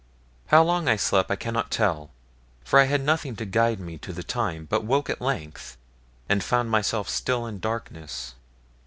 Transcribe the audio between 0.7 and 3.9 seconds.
I slept I cannot tell, for I had nothing to guide